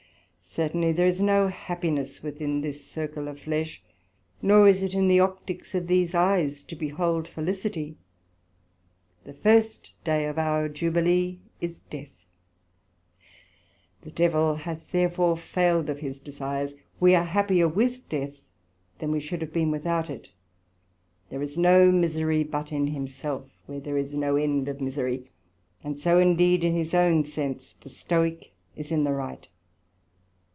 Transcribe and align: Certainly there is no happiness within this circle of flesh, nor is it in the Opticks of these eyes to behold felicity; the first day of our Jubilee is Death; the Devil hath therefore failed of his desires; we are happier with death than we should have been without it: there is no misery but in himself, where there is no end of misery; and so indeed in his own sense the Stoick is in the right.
Certainly 0.43 0.91
there 0.93 1.07
is 1.07 1.21
no 1.21 1.47
happiness 1.47 2.21
within 2.21 2.59
this 2.59 2.85
circle 2.85 3.29
of 3.29 3.39
flesh, 3.39 3.81
nor 4.41 4.67
is 4.67 4.83
it 4.83 4.93
in 4.93 5.07
the 5.07 5.19
Opticks 5.21 5.73
of 5.73 5.87
these 5.87 6.13
eyes 6.13 6.61
to 6.63 6.75
behold 6.75 7.25
felicity; 7.25 7.95
the 9.23 9.31
first 9.33 9.93
day 10.03 10.25
of 10.25 10.37
our 10.37 10.67
Jubilee 10.67 11.39
is 11.61 11.79
Death; 11.79 12.09
the 14.01 14.11
Devil 14.11 14.55
hath 14.55 14.91
therefore 14.91 15.37
failed 15.37 15.89
of 15.89 15.99
his 15.99 16.19
desires; 16.19 16.75
we 16.99 17.15
are 17.15 17.23
happier 17.23 17.69
with 17.69 18.09
death 18.09 18.43
than 18.99 19.09
we 19.11 19.21
should 19.21 19.39
have 19.41 19.53
been 19.53 19.71
without 19.71 20.09
it: 20.09 20.31
there 21.29 21.41
is 21.41 21.57
no 21.57 21.93
misery 21.93 22.43
but 22.43 22.73
in 22.73 22.87
himself, 22.87 23.49
where 23.67 23.79
there 23.79 23.97
is 23.97 24.15
no 24.15 24.35
end 24.35 24.67
of 24.67 24.81
misery; 24.81 25.31
and 25.81 25.97
so 25.97 26.19
indeed 26.19 26.65
in 26.65 26.75
his 26.75 26.93
own 26.93 27.23
sense 27.23 27.73
the 27.83 27.89
Stoick 27.89 28.51
is 28.75 28.91
in 28.91 29.05
the 29.05 29.13
right. 29.13 29.47